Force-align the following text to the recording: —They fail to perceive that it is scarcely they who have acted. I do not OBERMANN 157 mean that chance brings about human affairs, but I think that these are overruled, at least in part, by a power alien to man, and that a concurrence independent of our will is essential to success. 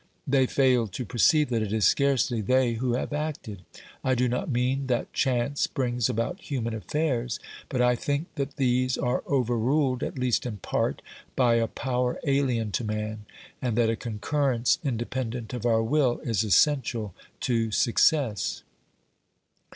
—They 0.35 0.47
fail 0.47 0.87
to 0.87 1.05
perceive 1.05 1.49
that 1.49 1.61
it 1.61 1.71
is 1.71 1.85
scarcely 1.85 2.41
they 2.41 2.73
who 2.73 2.93
have 2.93 3.13
acted. 3.13 3.61
I 4.03 4.15
do 4.15 4.27
not 4.27 4.45
OBERMANN 4.45 4.79
157 4.79 4.79
mean 4.79 4.87
that 4.87 5.13
chance 5.13 5.67
brings 5.67 6.09
about 6.09 6.41
human 6.41 6.73
affairs, 6.73 7.39
but 7.69 7.83
I 7.83 7.95
think 7.95 8.33
that 8.33 8.55
these 8.55 8.97
are 8.97 9.21
overruled, 9.27 10.01
at 10.01 10.17
least 10.17 10.47
in 10.47 10.57
part, 10.57 11.03
by 11.35 11.53
a 11.57 11.67
power 11.67 12.19
alien 12.25 12.71
to 12.71 12.83
man, 12.83 13.25
and 13.61 13.77
that 13.77 13.91
a 13.91 13.95
concurrence 13.95 14.79
independent 14.83 15.53
of 15.53 15.67
our 15.67 15.83
will 15.83 16.17
is 16.21 16.43
essential 16.43 17.13
to 17.41 17.69
success. 17.69 18.63